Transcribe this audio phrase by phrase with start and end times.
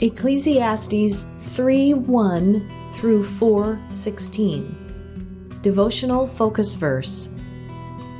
[0.00, 5.58] Ecclesiastes 3 1 through 4 16.
[5.62, 7.30] Devotional Focus Verse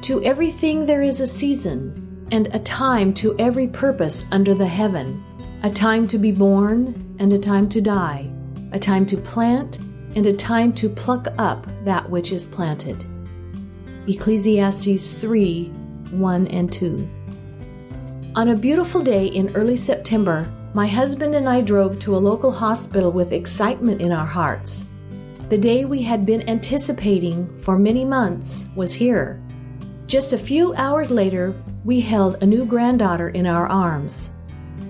[0.00, 5.22] To everything there is a season, and a time to every purpose under the heaven,
[5.64, 8.32] a time to be born, and a time to die,
[8.72, 9.78] a time to plant,
[10.16, 13.04] and a time to pluck up that which is planted.
[14.08, 15.66] Ecclesiastes 3
[16.12, 17.10] 1 and 2.
[18.34, 22.52] On a beautiful day in early September, my husband and I drove to a local
[22.52, 24.84] hospital with excitement in our hearts.
[25.48, 29.42] The day we had been anticipating for many months was here.
[30.06, 31.54] Just a few hours later,
[31.86, 34.34] we held a new granddaughter in our arms.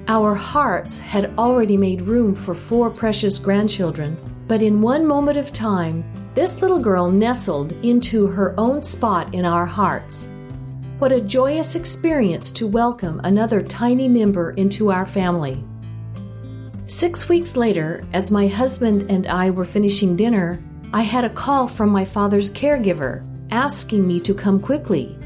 [0.08, 4.16] Our hearts had already made room for four precious grandchildren,
[4.48, 9.44] but in one moment of time, this little girl nestled into her own spot in
[9.44, 10.27] our hearts.
[10.98, 15.62] What a joyous experience to welcome another tiny member into our family.
[16.88, 21.66] Six weeks later, as my husband and I were finishing dinner, I had a call
[21.66, 25.19] from my father's caregiver asking me to come quickly.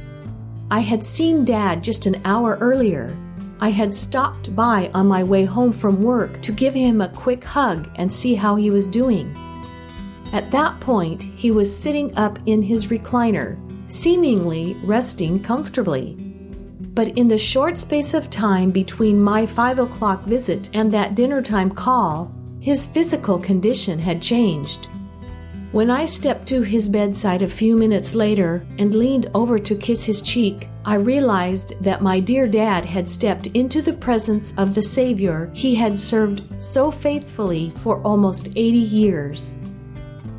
[0.71, 3.15] I had seen Dad just an hour earlier.
[3.61, 7.45] I had stopped by on my way home from work to give him a quick
[7.45, 9.31] hug and see how he was doing.
[10.33, 16.30] At that point, he was sitting up in his recliner, seemingly resting comfortably.
[17.01, 21.41] But in the short space of time between my 5 o'clock visit and that dinner
[21.41, 24.87] time call, his physical condition had changed.
[25.73, 30.05] When I stepped to his bedside a few minutes later and leaned over to kiss
[30.05, 34.83] his cheek, I realized that my dear dad had stepped into the presence of the
[34.83, 39.57] Savior he had served so faithfully for almost 80 years.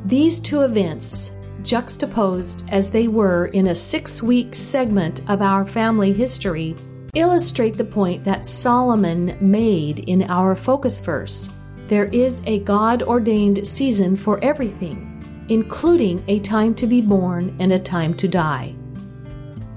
[0.04, 1.31] These two events,
[1.62, 6.74] juxtaposed as they were in a six week segment of our family history,
[7.14, 11.50] illustrate the point that Solomon made in our focus verse.
[11.88, 15.08] There is a God ordained season for everything,
[15.48, 18.74] including a time to be born and a time to die.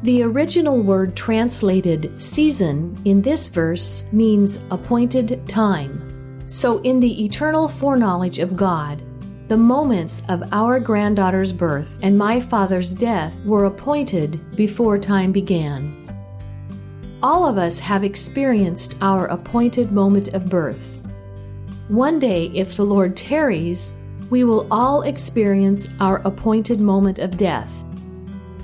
[0.04, 6.02] The original word translated season in this verse means appointed time.
[6.46, 9.02] So, in the eternal foreknowledge of God,
[9.48, 16.02] the moments of our granddaughter's birth and my father's death were appointed before time began.
[17.22, 21.00] All of us have experienced our appointed moment of birth.
[21.90, 23.92] One day, if the Lord tarries,
[24.32, 27.72] we will all experience our appointed moment of death.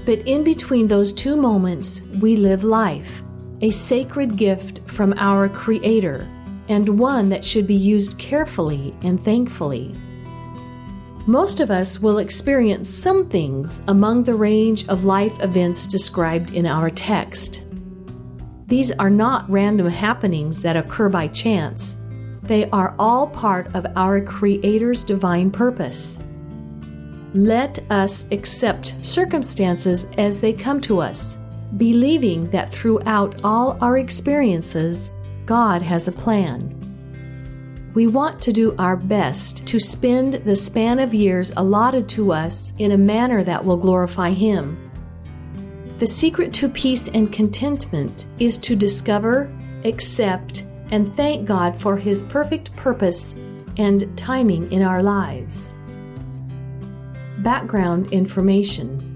[0.06, 3.22] But in between those two moments, we live life,
[3.62, 6.28] a sacred gift from our Creator,
[6.70, 9.94] and one that should be used carefully and thankfully.
[11.28, 16.66] Most of us will experience some things among the range of life events described in
[16.66, 17.68] our text.
[18.66, 22.02] These are not random happenings that occur by chance,
[22.42, 26.18] they are all part of our Creator's divine purpose.
[27.34, 31.38] Let us accept circumstances as they come to us,
[31.78, 35.12] believing that throughout all our experiences,
[35.46, 36.81] God has a plan.
[37.94, 42.72] We want to do our best to spend the span of years allotted to us
[42.78, 44.90] in a manner that will glorify Him.
[46.00, 49.52] The secret to peace and contentment is to discover,
[49.84, 53.35] accept, and thank God for His perfect purpose
[53.78, 55.69] and timing in our lives.
[57.40, 59.08] Background information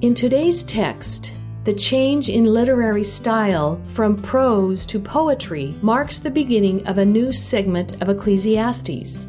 [0.00, 1.32] In today's text,
[1.66, 7.32] the change in literary style from prose to poetry marks the beginning of a new
[7.32, 9.26] segment of Ecclesiastes.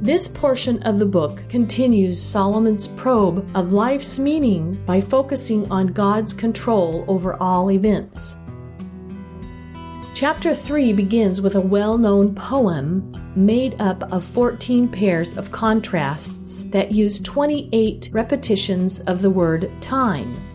[0.00, 6.32] This portion of the book continues Solomon's probe of life's meaning by focusing on God's
[6.32, 8.36] control over all events.
[10.14, 16.62] Chapter 3 begins with a well known poem made up of 14 pairs of contrasts
[16.70, 20.47] that use 28 repetitions of the word time.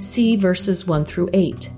[0.00, 1.68] See verses 1 through 8.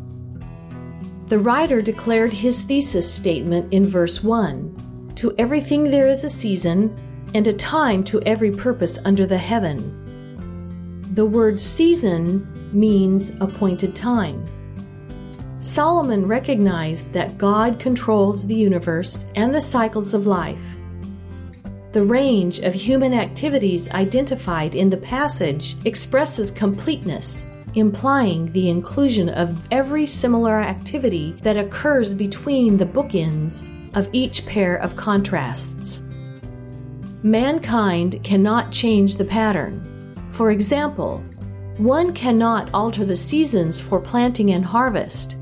[1.27, 6.95] The writer declared his thesis statement in verse 1 To everything there is a season,
[7.35, 9.99] and a time to every purpose under the heaven.
[11.15, 14.47] The word season means appointed time.
[15.59, 20.77] Solomon recognized that God controls the universe and the cycles of life.
[21.91, 29.67] The range of human activities identified in the passage expresses completeness implying the inclusion of
[29.71, 36.05] every similar activity that occurs between the bookends of each pair of contrasts.
[37.23, 39.85] Mankind cannot change the pattern.
[40.31, 41.19] For example,
[41.79, 45.39] one cannot alter the seasons for planting and harvest.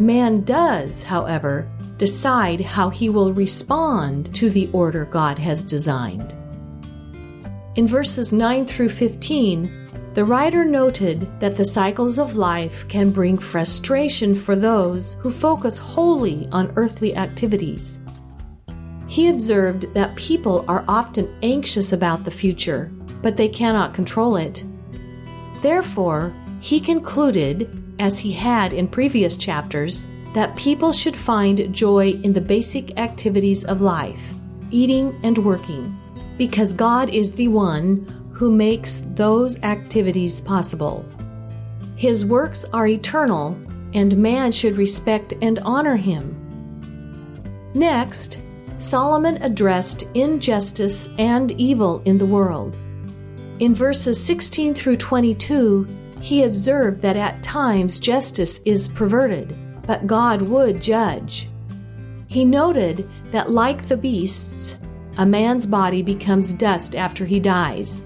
[0.00, 6.34] Man does, however, decide how he will respond to the order God has designed.
[7.76, 9.83] In verses 9 through 15,
[10.14, 15.76] the writer noted that the cycles of life can bring frustration for those who focus
[15.76, 18.00] wholly on earthly activities.
[19.08, 24.62] He observed that people are often anxious about the future, but they cannot control it.
[25.62, 27.68] Therefore, he concluded,
[27.98, 33.64] as he had in previous chapters, that people should find joy in the basic activities
[33.64, 34.32] of life,
[34.70, 35.98] eating and working,
[36.38, 41.04] because God is the one who makes those activities possible.
[41.96, 43.56] His works are eternal,
[43.94, 46.40] and man should respect and honor him.
[47.74, 48.38] Next,
[48.76, 52.76] Solomon addressed injustice and evil in the world.
[53.60, 55.86] In verses 16 through 22,
[56.20, 59.56] he observed that at times justice is perverted,
[59.86, 61.48] but God would judge.
[62.26, 64.76] He noted that, like the beasts,
[65.18, 68.02] a man's body becomes dust after he dies.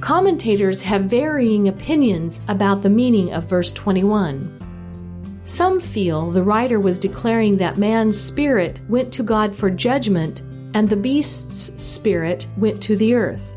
[0.00, 4.54] Commentators have varying opinions about the meaning of verse 21.
[5.42, 10.42] Some feel the writer was declaring that man's spirit went to God for judgment
[10.74, 13.56] and the beast's spirit went to the earth.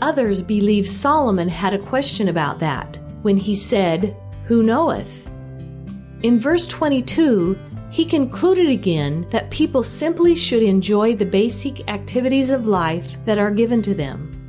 [0.00, 4.16] Others believe Solomon had a question about that when he said,
[4.46, 5.30] Who knoweth?
[6.24, 7.56] In verse 22,
[7.90, 13.50] he concluded again that people simply should enjoy the basic activities of life that are
[13.52, 14.41] given to them.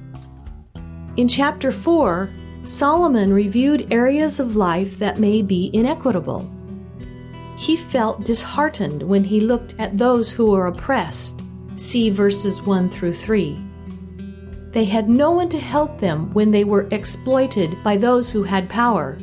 [1.15, 2.27] In chapter 4,
[2.65, 6.49] Solomon reviewed areas of life that may be inequitable.
[7.55, 11.43] He felt disheartened when he looked at those who were oppressed.
[11.75, 13.57] See verses 1 through 3.
[14.71, 18.67] They had no one to help them when they were exploited by those who had
[18.67, 19.19] power.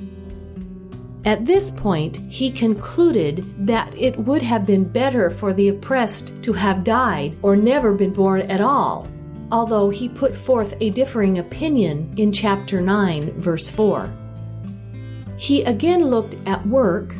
[1.24, 6.52] At this point, he concluded that it would have been better for the oppressed to
[6.52, 9.08] have died or never been born at all,
[9.52, 14.12] although he put forth a differing opinion in chapter 9, verse 4.
[15.36, 17.14] He again looked at work,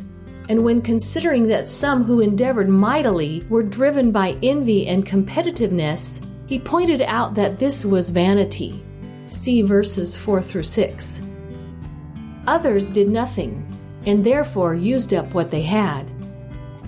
[0.48, 6.58] and when considering that some who endeavored mightily were driven by envy and competitiveness, he
[6.58, 8.82] pointed out that this was vanity.
[9.28, 11.20] See verses 4 through 6.
[12.46, 13.64] Others did nothing,
[14.06, 16.10] and therefore used up what they had.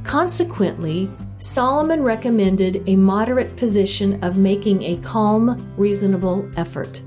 [0.03, 1.09] Consequently,
[1.43, 7.03] Solomon recommended a moderate position of making a calm, reasonable effort.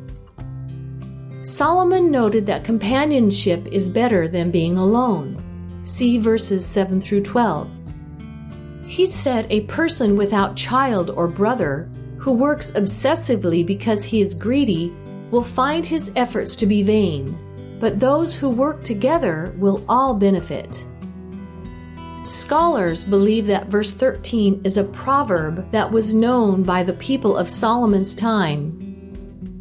[1.42, 5.42] Solomon noted that companionship is better than being alone.
[5.84, 7.70] See verses 7 through 12.
[8.86, 14.94] He said a person without child or brother who works obsessively because he is greedy
[15.32, 17.40] will find his efforts to be vain,
[17.80, 20.84] but those who work together will all benefit.
[22.26, 27.48] Scholars believe that verse 13 is a proverb that was known by the people of
[27.48, 28.80] Solomon's time.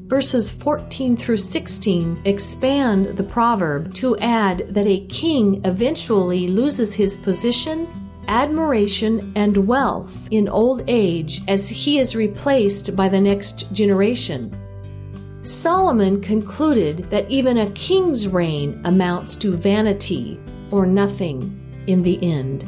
[0.07, 7.19] Verses 14 through 16 expand the proverb to add that a king eventually loses his
[7.19, 7.87] position,
[8.29, 14.51] admiration, and wealth in old age as he is replaced by the next generation.
[15.43, 20.41] Solomon concluded that even a king's reign amounts to vanity
[20.71, 22.65] or nothing in the end.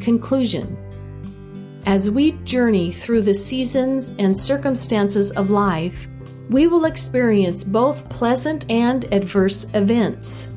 [0.00, 0.76] Conclusion
[1.86, 6.08] As we journey through the seasons and circumstances of life,
[6.50, 10.50] we will experience both pleasant and adverse events.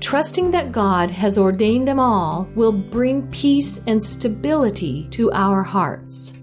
[0.00, 6.39] Trusting that God has ordained them all will bring peace and stability to our hearts.